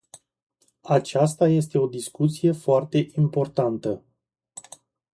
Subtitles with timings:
[0.87, 4.03] Aceasta este o discuție foarte importantă.